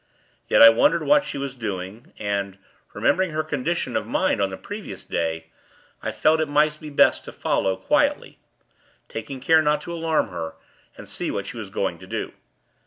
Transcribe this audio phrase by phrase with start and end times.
[0.47, 2.57] Yet, I wondered what she was doing; and,
[2.91, 5.51] remembering her condition of mind, on the previous day,
[6.01, 8.39] I felt that it might be best to follow, quietly
[9.09, 10.55] taking care not to alarm her
[10.97, 12.33] and see what she was going to do.